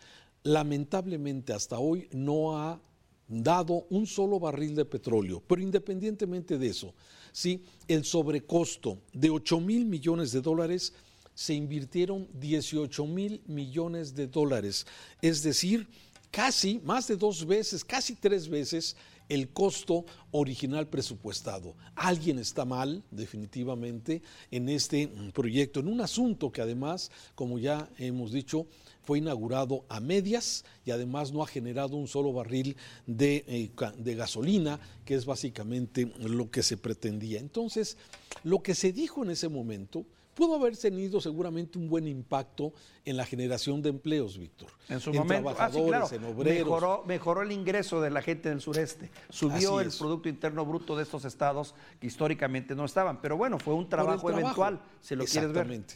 lamentablemente 0.43 1.53
hasta 1.53 1.79
hoy 1.79 2.07
no 2.11 2.57
ha 2.57 2.81
dado 3.27 3.85
un 3.89 4.05
solo 4.05 4.39
barril 4.39 4.75
de 4.75 4.85
petróleo. 4.85 5.41
Pero 5.47 5.61
independientemente 5.61 6.57
de 6.57 6.67
eso, 6.67 6.93
¿sí? 7.31 7.63
el 7.87 8.03
sobrecosto 8.03 8.99
de 9.13 9.29
8 9.29 9.59
mil 9.59 9.85
millones 9.85 10.31
de 10.31 10.41
dólares 10.41 10.93
se 11.33 11.53
invirtieron 11.53 12.27
18 12.39 13.07
mil 13.07 13.41
millones 13.47 14.13
de 14.13 14.27
dólares. 14.27 14.85
Es 15.21 15.41
decir, 15.41 15.87
casi 16.29 16.79
más 16.83 17.07
de 17.07 17.15
dos 17.15 17.45
veces, 17.45 17.83
casi 17.83 18.15
tres 18.15 18.47
veces 18.47 18.95
el 19.33 19.49
costo 19.49 20.05
original 20.31 20.87
presupuestado. 20.87 21.75
Alguien 21.95 22.39
está 22.39 22.65
mal, 22.65 23.03
definitivamente, 23.11 24.21
en 24.51 24.69
este 24.69 25.09
proyecto, 25.33 25.79
en 25.79 25.87
un 25.87 26.01
asunto 26.01 26.51
que 26.51 26.61
además, 26.61 27.11
como 27.35 27.57
ya 27.57 27.89
hemos 27.97 28.31
dicho, 28.31 28.67
fue 29.03 29.17
inaugurado 29.17 29.85
a 29.89 29.99
medias 29.99 30.63
y 30.85 30.91
además 30.91 31.33
no 31.33 31.43
ha 31.43 31.47
generado 31.47 31.97
un 31.97 32.07
solo 32.07 32.31
barril 32.31 32.77
de, 33.05 33.43
eh, 33.47 34.15
gasolina, 34.15 34.79
que 35.05 35.15
es 35.15 35.25
básicamente 35.25 36.11
lo 36.19 36.49
que 36.49 36.63
se 36.63 36.77
pretendía. 36.77 37.39
Entonces, 37.39 37.97
lo 38.43 38.61
que 38.61 38.75
se 38.75 38.93
dijo 38.93 39.23
en 39.23 39.31
ese 39.31 39.49
momento 39.49 40.05
pudo 40.33 40.55
haber 40.55 40.75
tenido 40.77 41.21
seguramente 41.21 41.77
un 41.77 41.89
buen 41.89 42.07
impacto 42.07 42.73
en 43.05 43.17
la 43.17 43.25
generación 43.25 43.81
de 43.81 43.89
empleos, 43.89 44.37
Víctor. 44.37 44.69
En 44.89 44.99
su 44.99 45.13
momento, 45.13 45.49
ah, 45.49 45.53
trabajadores, 45.53 46.11
en 46.13 46.23
obreros. 46.25 47.05
Mejoró, 47.05 47.41
el 47.41 47.51
ingreso 47.51 48.01
de 48.01 48.09
la 48.09 48.21
gente 48.21 48.49
del 48.49 48.61
sureste, 48.61 49.09
subió 49.29 49.79
el 49.79 49.91
Producto 49.91 50.29
Interno 50.29 50.65
Bruto 50.65 50.95
de 50.95 51.03
estos 51.03 51.25
estados 51.25 51.75
que 51.99 52.07
históricamente 52.07 52.75
no 52.75 52.85
estaban. 52.85 53.21
Pero 53.21 53.37
bueno, 53.37 53.59
fue 53.59 53.73
un 53.73 53.87
trabajo, 53.87 54.29
eventual, 54.29 54.81
si 55.01 55.15
lo 55.15 55.25
quieres 55.25 55.51
ver. 55.51 55.67
Exactamente, 55.67 55.95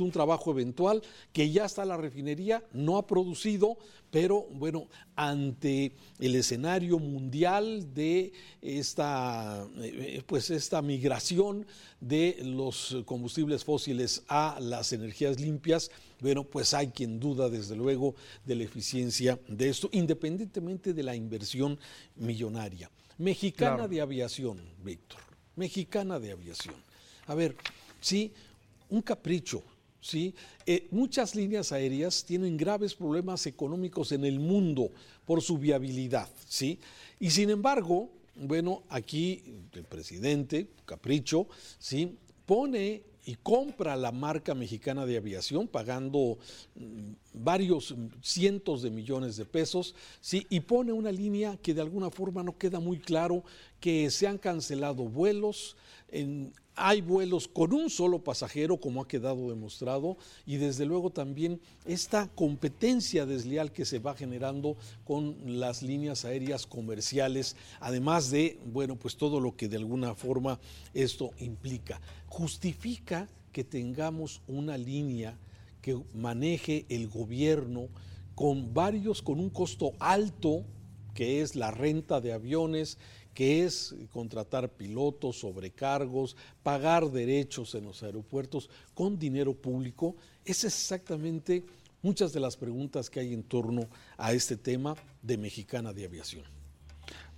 un 0.00 0.10
trabajo 0.10 0.50
eventual 0.50 1.02
que 1.32 1.50
ya 1.50 1.66
está 1.66 1.84
la 1.84 1.96
refinería, 1.96 2.64
no 2.72 2.96
ha 2.96 3.06
producido, 3.06 3.76
pero 4.10 4.46
bueno, 4.50 4.88
ante 5.16 5.92
el 6.18 6.34
escenario 6.34 6.98
mundial 6.98 7.92
de 7.92 8.32
esta, 8.62 9.66
eh, 9.78 10.22
pues 10.26 10.50
esta 10.50 10.80
migración 10.80 11.66
de 12.00 12.38
los 12.42 12.96
combustibles 13.04 13.64
fósiles 13.64 14.22
a 14.28 14.58
las 14.60 14.92
energías 14.92 15.38
limpias, 15.38 15.90
bueno, 16.20 16.44
pues 16.44 16.72
hay 16.74 16.88
quien 16.88 17.20
duda 17.20 17.48
desde 17.50 17.76
luego 17.76 18.14
de 18.44 18.54
la 18.54 18.64
eficiencia 18.64 19.38
de 19.48 19.68
esto, 19.68 19.88
independientemente 19.92 20.94
de 20.94 21.02
la 21.02 21.14
inversión 21.14 21.78
millonaria. 22.16 22.90
Mexicana 23.18 23.88
de 23.88 24.00
aviación, 24.00 24.60
Víctor, 24.82 25.20
mexicana 25.56 26.20
de 26.20 26.32
aviación. 26.32 26.76
A 27.26 27.34
ver, 27.34 27.56
sí, 28.00 28.32
un 28.88 29.02
capricho. 29.02 29.62
¿sí? 30.00 30.34
Eh, 30.66 30.86
muchas 30.90 31.34
líneas 31.34 31.72
aéreas 31.72 32.24
tienen 32.24 32.56
graves 32.56 32.94
problemas 32.94 33.46
económicos 33.46 34.12
en 34.12 34.24
el 34.24 34.38
mundo 34.38 34.90
por 35.24 35.42
su 35.42 35.58
viabilidad. 35.58 36.28
¿sí? 36.46 36.78
Y 37.20 37.30
sin 37.30 37.50
embargo, 37.50 38.10
bueno, 38.34 38.82
aquí 38.88 39.42
el 39.72 39.84
presidente, 39.84 40.68
capricho, 40.84 41.48
¿sí? 41.78 42.16
pone 42.46 43.02
y 43.26 43.34
compra 43.34 43.94
la 43.94 44.10
marca 44.10 44.54
mexicana 44.54 45.04
de 45.04 45.18
aviación 45.18 45.68
pagando 45.68 46.38
mm, 46.74 47.12
varios 47.34 47.94
cientos 48.22 48.80
de 48.80 48.90
millones 48.90 49.36
de 49.36 49.44
pesos, 49.44 49.94
¿sí? 50.22 50.46
y 50.48 50.60
pone 50.60 50.92
una 50.92 51.12
línea 51.12 51.58
que 51.58 51.74
de 51.74 51.82
alguna 51.82 52.10
forma 52.10 52.42
no 52.42 52.56
queda 52.56 52.80
muy 52.80 52.98
claro 52.98 53.44
que 53.80 54.10
se 54.10 54.26
han 54.26 54.38
cancelado 54.38 55.04
vuelos, 55.04 55.76
en, 56.10 56.54
hay 56.78 57.00
vuelos 57.00 57.48
con 57.48 57.72
un 57.72 57.90
solo 57.90 58.22
pasajero, 58.22 58.78
como 58.78 59.02
ha 59.02 59.08
quedado 59.08 59.48
demostrado, 59.48 60.16
y 60.46 60.56
desde 60.56 60.86
luego 60.86 61.10
también 61.10 61.60
esta 61.84 62.28
competencia 62.28 63.26
desleal 63.26 63.72
que 63.72 63.84
se 63.84 63.98
va 63.98 64.14
generando 64.14 64.76
con 65.04 65.36
las 65.44 65.82
líneas 65.82 66.24
aéreas 66.24 66.66
comerciales, 66.66 67.56
además 67.80 68.30
de, 68.30 68.58
bueno, 68.66 68.96
pues 68.96 69.16
todo 69.16 69.40
lo 69.40 69.56
que 69.56 69.68
de 69.68 69.76
alguna 69.76 70.14
forma 70.14 70.60
esto 70.94 71.30
implica. 71.38 72.00
Justifica 72.26 73.28
que 73.52 73.64
tengamos 73.64 74.40
una 74.46 74.78
línea 74.78 75.36
que 75.82 76.00
maneje 76.14 76.86
el 76.88 77.08
gobierno 77.08 77.88
con 78.34 78.72
varios, 78.72 79.20
con 79.20 79.40
un 79.40 79.50
costo 79.50 79.92
alto, 79.98 80.64
que 81.18 81.42
es 81.42 81.56
la 81.56 81.72
renta 81.72 82.20
de 82.20 82.32
aviones, 82.32 82.96
que 83.34 83.64
es 83.64 83.96
contratar 84.12 84.68
pilotos, 84.68 85.40
sobrecargos, 85.40 86.36
pagar 86.62 87.10
derechos 87.10 87.74
en 87.74 87.86
los 87.86 88.04
aeropuertos 88.04 88.70
con 88.94 89.18
dinero 89.18 89.52
público, 89.52 90.14
es 90.44 90.62
exactamente 90.62 91.64
muchas 92.02 92.32
de 92.32 92.38
las 92.38 92.56
preguntas 92.56 93.10
que 93.10 93.18
hay 93.18 93.34
en 93.34 93.42
torno 93.42 93.88
a 94.16 94.32
este 94.32 94.56
tema 94.56 94.94
de 95.20 95.36
Mexicana 95.38 95.92
de 95.92 96.04
Aviación. 96.04 96.44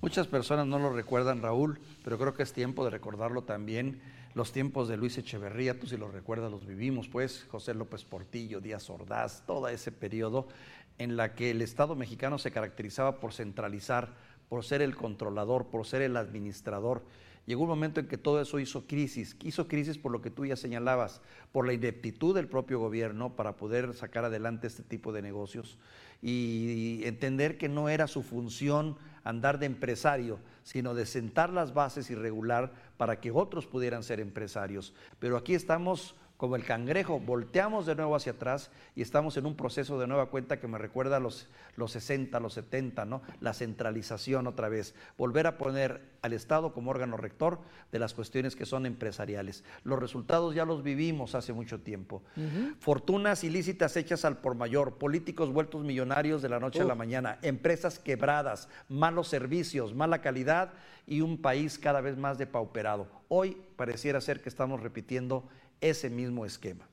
Muchas 0.02 0.26
personas 0.26 0.66
no 0.66 0.78
lo 0.78 0.92
recuerdan, 0.92 1.40
Raúl, 1.40 1.80
pero 2.04 2.18
creo 2.18 2.34
que 2.34 2.42
es 2.42 2.52
tiempo 2.52 2.84
de 2.84 2.90
recordarlo 2.90 3.44
también. 3.44 4.02
Los 4.34 4.52
tiempos 4.52 4.88
de 4.88 4.96
Luis 4.99 5.18
Echeverría, 5.18 5.80
tú 5.80 5.87
si 5.87 5.96
lo 5.96 6.08
recuerdas, 6.10 6.50
los 6.50 6.66
vivimos, 6.66 7.08
pues 7.08 7.46
José 7.50 7.72
López 7.75 8.04
Portillo, 8.04 8.60
Díaz 8.60 8.88
Ordaz, 8.90 9.42
todo 9.46 9.66
ese 9.68 9.90
periodo 9.90 10.49
en 11.00 11.16
la 11.16 11.35
que 11.35 11.50
el 11.50 11.62
Estado 11.62 11.97
mexicano 11.97 12.38
se 12.38 12.52
caracterizaba 12.52 13.19
por 13.19 13.33
centralizar 13.33 14.14
por 14.50 14.64
ser 14.64 14.83
el 14.83 14.97
controlador, 14.97 15.69
por 15.69 15.87
ser 15.87 16.02
el 16.02 16.16
administrador. 16.16 17.04
Llegó 17.47 17.62
un 17.62 17.69
momento 17.69 18.00
en 18.00 18.09
que 18.09 18.19
todo 18.19 18.40
eso 18.40 18.59
hizo 18.59 18.85
crisis. 18.85 19.37
Hizo 19.45 19.69
crisis 19.69 19.97
por 19.97 20.11
lo 20.11 20.21
que 20.21 20.30
tú 20.30 20.45
ya 20.45 20.57
señalabas, 20.57 21.23
por 21.52 21.66
la 21.66 21.73
ineptitud 21.73 22.35
del 22.35 22.49
propio 22.49 22.80
gobierno 22.80 23.37
para 23.37 23.57
poder 23.57 23.95
sacar 23.95 24.25
adelante 24.25 24.66
este 24.66 24.83
tipo 24.83 25.12
de 25.12 25.23
negocios 25.23 25.78
y 26.21 27.00
entender 27.04 27.59
que 27.59 27.69
no 27.69 27.88
era 27.88 28.09
su 28.09 28.23
función 28.23 28.97
andar 29.23 29.61
de 29.61 29.66
empresario, 29.66 30.40
sino 30.64 30.95
de 30.95 31.07
sentar 31.07 31.50
las 31.50 31.73
bases 31.73 32.11
y 32.11 32.16
regular 32.16 32.73
para 32.97 33.21
que 33.21 33.30
otros 33.30 33.69
pudieran 33.69 34.02
ser 34.02 34.19
empresarios. 34.19 34.95
Pero 35.21 35.37
aquí 35.37 35.54
estamos 35.54 36.16
como 36.40 36.56
el 36.56 36.64
cangrejo, 36.64 37.20
volteamos 37.20 37.85
de 37.85 37.94
nuevo 37.94 38.16
hacia 38.16 38.32
atrás 38.32 38.70
y 38.97 39.02
estamos 39.02 39.37
en 39.37 39.44
un 39.44 39.56
proceso 39.56 40.00
de 40.00 40.06
nueva 40.06 40.30
cuenta 40.30 40.59
que 40.59 40.66
me 40.66 40.78
recuerda 40.78 41.18
a 41.18 41.20
los, 41.20 41.49
los 41.76 41.92
60, 41.92 42.40
los 42.40 42.54
70, 42.54 43.04
¿no? 43.04 43.20
La 43.42 43.52
centralización 43.52 44.47
otra 44.47 44.70
vez, 44.70 44.94
volver 45.18 45.47
a 45.47 45.59
poner 45.59 46.00
al 46.23 46.32
Estado 46.32 46.73
como 46.73 46.92
órgano 46.92 47.18
rector 47.18 47.59
de 47.92 47.99
las 47.99 48.14
cuestiones 48.14 48.56
que 48.56 48.64
son 48.64 48.87
empresariales. 48.87 49.64
Los 49.85 49.99
resultados 49.99 50.54
ya 50.54 50.64
los 50.64 50.82
vivimos 50.82 51.35
hace 51.35 51.52
mucho 51.52 51.80
tiempo. 51.80 52.23
Fortunas 52.78 53.44
ilícitas 53.44 53.94
hechas 53.99 54.25
al 54.25 54.38
por 54.38 54.54
mayor, 54.54 54.94
políticos 54.94 55.52
vueltos 55.52 55.85
millonarios 55.85 56.40
de 56.40 56.49
la 56.49 56.59
noche 56.59 56.80
a 56.80 56.85
la 56.85 56.94
mañana, 56.94 57.38
empresas 57.42 57.99
quebradas, 57.99 58.70
malos 58.88 59.28
servicios, 59.28 59.94
mala 59.94 60.23
calidad 60.23 60.73
y 61.06 61.20
un 61.20 61.37
país 61.37 61.78
cada 61.78 62.00
vez 62.00 62.16
más 62.16 62.38
depauperado. 62.38 63.09
Hoy 63.28 63.59
pareciera 63.76 64.23
ser 64.23 64.40
que 64.40 64.49
estamos 64.49 64.80
repitiendo 64.80 65.47
ese 65.80 66.10
mismo 66.10 66.44
esquema. 66.44 66.88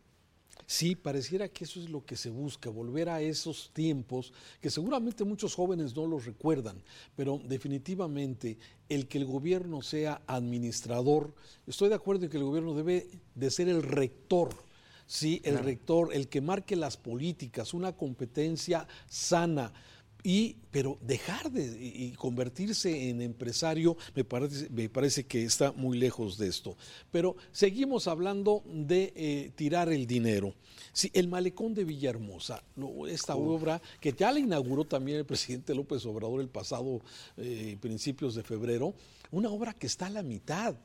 Sí, 0.69 0.95
pareciera 0.95 1.47
que 1.47 1.63
eso 1.63 1.79
es 1.79 1.89
lo 1.89 2.05
que 2.05 2.17
se 2.17 2.29
busca, 2.29 2.69
volver 2.69 3.07
a 3.07 3.21
esos 3.21 3.71
tiempos 3.73 4.33
que 4.59 4.69
seguramente 4.69 5.23
muchos 5.23 5.55
jóvenes 5.55 5.95
no 5.95 6.05
los 6.05 6.25
recuerdan, 6.25 6.83
pero 7.15 7.39
definitivamente 7.45 8.57
el 8.89 9.07
que 9.07 9.17
el 9.17 9.25
gobierno 9.25 9.81
sea 9.81 10.21
administrador, 10.27 11.33
estoy 11.65 11.87
de 11.87 11.95
acuerdo 11.95 12.25
en 12.25 12.31
que 12.31 12.37
el 12.37 12.43
gobierno 12.43 12.73
debe 12.73 13.07
de 13.33 13.49
ser 13.49 13.69
el 13.69 13.81
rector, 13.81 14.49
sí, 15.05 15.41
el 15.45 15.57
rector, 15.59 16.13
el 16.13 16.27
que 16.27 16.41
marque 16.41 16.75
las 16.75 16.97
políticas, 16.97 17.73
una 17.73 17.93
competencia 17.93 18.89
sana 19.07 19.71
y, 20.27 20.57
pero 20.71 20.97
dejar 20.99 21.49
de 21.49 21.63
y 21.81 22.11
convertirse 22.11 23.09
en 23.09 23.21
empresario 23.21 23.95
me 24.13 24.25
parece, 24.25 24.69
me 24.69 24.89
parece 24.89 25.25
que 25.25 25.45
está 25.45 25.71
muy 25.71 25.97
lejos 25.97 26.37
de 26.37 26.49
esto. 26.49 26.75
Pero 27.13 27.37
seguimos 27.53 28.09
hablando 28.09 28.61
de 28.65 29.13
eh, 29.15 29.51
tirar 29.55 29.87
el 29.87 30.05
dinero. 30.05 30.53
Sí, 30.91 31.09
el 31.13 31.29
malecón 31.29 31.73
de 31.73 31.85
Villahermosa, 31.85 32.61
esta 33.07 33.37
obra 33.37 33.81
que 34.01 34.11
ya 34.11 34.33
la 34.33 34.39
inauguró 34.39 34.83
también 34.83 35.19
el 35.19 35.25
presidente 35.33 35.73
López 35.73 36.05
Obrador 36.05 36.41
el 36.41 36.49
pasado 36.49 36.99
eh, 37.37 37.77
principios 37.79 38.35
de 38.35 38.43
febrero, 38.43 38.93
una 39.31 39.49
obra 39.49 39.71
que 39.71 39.87
está 39.87 40.07
a 40.07 40.09
la 40.09 40.23
mitad. 40.23 40.75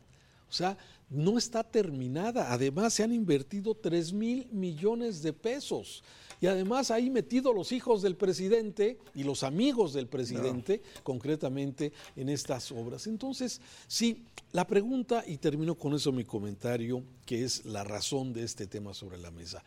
O 0.52 0.54
sea, 0.54 0.76
no 1.08 1.38
está 1.38 1.64
terminada. 1.64 2.52
Además, 2.52 2.92
se 2.92 3.02
han 3.02 3.14
invertido 3.14 3.74
3 3.74 4.12
mil 4.12 4.46
millones 4.52 5.22
de 5.22 5.32
pesos. 5.32 6.04
Y 6.42 6.46
además 6.46 6.90
ahí 6.90 7.08
metido 7.08 7.54
los 7.54 7.72
hijos 7.72 8.02
del 8.02 8.16
presidente 8.16 8.98
y 9.14 9.22
los 9.22 9.44
amigos 9.44 9.94
del 9.94 10.08
presidente, 10.08 10.82
concretamente 11.02 11.92
en 12.16 12.28
estas 12.28 12.70
obras. 12.70 13.06
Entonces, 13.06 13.62
sí, 13.86 14.24
la 14.52 14.66
pregunta, 14.66 15.24
y 15.26 15.38
termino 15.38 15.74
con 15.74 15.94
eso 15.94 16.12
mi 16.12 16.24
comentario, 16.24 17.02
que 17.24 17.44
es 17.44 17.64
la 17.64 17.82
razón 17.82 18.34
de 18.34 18.42
este 18.42 18.66
tema 18.66 18.92
sobre 18.92 19.16
la 19.16 19.30
mesa, 19.30 19.64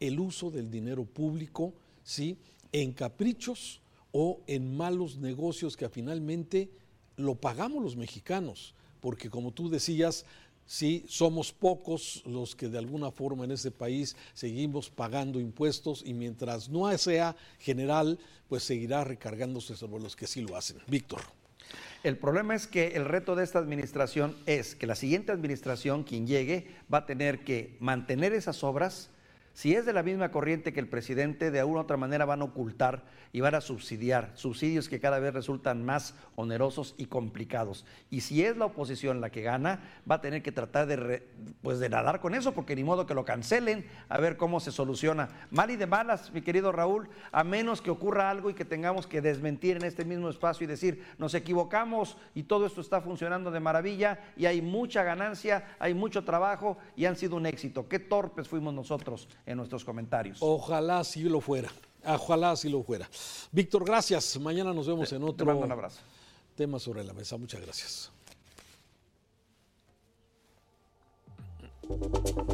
el 0.00 0.18
uso 0.18 0.50
del 0.50 0.68
dinero 0.68 1.04
público, 1.04 1.74
¿sí? 2.02 2.38
En 2.72 2.92
caprichos 2.92 3.80
o 4.10 4.40
en 4.48 4.76
malos 4.76 5.18
negocios 5.18 5.76
que 5.76 5.88
finalmente 5.88 6.70
lo 7.16 7.36
pagamos 7.36 7.80
los 7.84 7.96
mexicanos, 7.96 8.74
porque 9.04 9.28
como 9.28 9.52
tú 9.52 9.68
decías, 9.68 10.24
Sí, 10.66 11.04
somos 11.08 11.52
pocos 11.52 12.22
los 12.24 12.56
que 12.56 12.70
de 12.70 12.78
alguna 12.78 13.10
forma 13.10 13.44
en 13.44 13.50
este 13.50 13.70
país 13.70 14.16
seguimos 14.32 14.88
pagando 14.88 15.38
impuestos 15.38 16.02
y 16.02 16.14
mientras 16.14 16.70
no 16.70 16.90
sea 16.96 17.36
general, 17.58 18.18
pues 18.48 18.62
seguirá 18.62 19.04
recargándose 19.04 19.76
sobre 19.76 20.02
los 20.02 20.16
que 20.16 20.26
sí 20.26 20.40
lo 20.40 20.56
hacen. 20.56 20.78
Víctor. 20.86 21.20
El 22.02 22.16
problema 22.16 22.54
es 22.54 22.66
que 22.66 22.96
el 22.96 23.04
reto 23.04 23.36
de 23.36 23.44
esta 23.44 23.58
administración 23.58 24.34
es 24.46 24.74
que 24.74 24.86
la 24.86 24.94
siguiente 24.94 25.32
administración, 25.32 26.02
quien 26.02 26.26
llegue, 26.26 26.68
va 26.90 26.98
a 27.00 27.06
tener 27.06 27.44
que 27.44 27.76
mantener 27.80 28.32
esas 28.32 28.64
obras, 28.64 29.10
si 29.54 29.72
es 29.74 29.86
de 29.86 29.92
la 29.92 30.02
misma 30.02 30.32
corriente 30.32 30.72
que 30.72 30.80
el 30.80 30.88
presidente, 30.88 31.52
de 31.52 31.60
alguna 31.60 31.80
u 31.80 31.82
otra 31.84 31.96
manera 31.96 32.24
van 32.24 32.42
a 32.42 32.44
ocultar 32.44 33.04
y 33.32 33.40
van 33.40 33.54
a 33.54 33.60
subsidiar, 33.60 34.32
subsidios 34.34 34.88
que 34.88 34.98
cada 34.98 35.20
vez 35.20 35.32
resultan 35.32 35.84
más 35.84 36.14
onerosos 36.34 36.94
y 36.98 37.06
complicados. 37.06 37.86
Y 38.10 38.20
si 38.20 38.44
es 38.44 38.56
la 38.56 38.66
oposición 38.66 39.20
la 39.20 39.30
que 39.30 39.42
gana, 39.42 39.80
va 40.10 40.16
a 40.16 40.20
tener 40.20 40.42
que 40.42 40.50
tratar 40.50 40.86
de, 40.86 41.28
pues 41.62 41.78
de 41.78 41.88
nadar 41.88 42.20
con 42.20 42.34
eso, 42.34 42.52
porque 42.52 42.74
ni 42.74 42.82
modo 42.82 43.06
que 43.06 43.14
lo 43.14 43.24
cancelen, 43.24 43.86
a 44.08 44.18
ver 44.18 44.36
cómo 44.36 44.58
se 44.58 44.72
soluciona. 44.72 45.28
Mal 45.50 45.70
y 45.70 45.76
de 45.76 45.86
malas, 45.86 46.32
mi 46.32 46.42
querido 46.42 46.72
Raúl, 46.72 47.08
a 47.30 47.44
menos 47.44 47.80
que 47.80 47.90
ocurra 47.90 48.30
algo 48.30 48.50
y 48.50 48.54
que 48.54 48.64
tengamos 48.64 49.06
que 49.06 49.20
desmentir 49.20 49.76
en 49.76 49.84
este 49.84 50.04
mismo 50.04 50.30
espacio 50.30 50.64
y 50.64 50.68
decir, 50.68 51.04
nos 51.18 51.32
equivocamos 51.34 52.16
y 52.34 52.42
todo 52.42 52.66
esto 52.66 52.80
está 52.80 53.00
funcionando 53.00 53.52
de 53.52 53.60
maravilla 53.60 54.18
y 54.36 54.46
hay 54.46 54.62
mucha 54.62 55.04
ganancia, 55.04 55.76
hay 55.78 55.94
mucho 55.94 56.24
trabajo 56.24 56.76
y 56.96 57.04
han 57.04 57.14
sido 57.14 57.36
un 57.36 57.46
éxito. 57.46 57.88
Qué 57.88 58.00
torpes 58.00 58.48
fuimos 58.48 58.74
nosotros 58.74 59.28
en 59.46 59.56
nuestros 59.56 59.84
comentarios. 59.84 60.38
Ojalá 60.40 61.04
sí 61.04 61.22
lo 61.22 61.40
fuera. 61.40 61.70
Ojalá 62.06 62.54
sí 62.56 62.68
lo 62.68 62.82
fuera. 62.82 63.08
Víctor, 63.50 63.84
gracias. 63.84 64.38
Mañana 64.38 64.72
nos 64.72 64.86
vemos 64.86 65.12
en 65.12 65.22
otro 65.24 65.46
tema 66.54 66.78
sobre 66.78 67.04
la 67.04 67.12
mesa. 67.12 67.36
Muchas 67.36 67.60
gracias. 67.60 68.12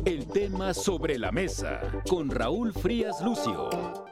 El 0.04 0.26
tema 0.26 0.74
sobre 0.74 1.18
la 1.18 1.30
mesa 1.30 2.02
con 2.08 2.30
Raúl 2.30 2.72
Frías 2.72 3.20
Lucio. 3.22 4.09